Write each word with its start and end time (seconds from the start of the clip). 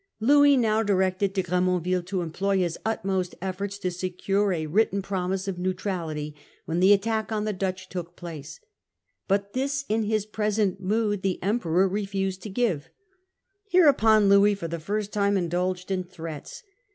Louis 0.19 0.57
now 0.57 0.81
directed 0.81 1.31
De 1.33 1.43
Gremonville 1.43 2.01
to 2.07 2.23
employ 2.23 2.57
his 2.57 2.75
utmost 2.83 3.35
efforts 3.39 3.77
to 3.77 3.91
secure 3.91 4.51
a 4.51 4.65
written 4.65 5.03
promise 5.03 5.47
of 5.47 5.59
neutrality 5.59 6.33
when 6.65 6.79
the 6.79 6.91
attack 6.91 7.31
on 7.31 7.43
the 7.45 7.53
Dutch 7.53 7.87
took 7.87 8.15
place. 8.15 8.59
But 9.27 9.53
threatens 9.53 9.53
the 9.53 9.59
this, 9.59 9.85
in 9.89 10.03
his 10.05 10.25
present 10.25 10.81
mood, 10.81 11.21
the 11.21 11.37
Emperor 11.43 11.87
refused 11.87 12.41
Treaty°De 12.41 12.53
to 12.55 12.61
£ 12.67 12.75
lve 12.79 12.83
Hereupon 13.69 14.27
Louis, 14.27 14.55
for 14.55 14.67
the 14.67 14.79
first 14.79 15.13
time, 15.13 15.33
cember 15.35 15.37
18, 15.37 15.43
indulged 15.43 15.91
in 15.91 16.03
threats. 16.03 16.63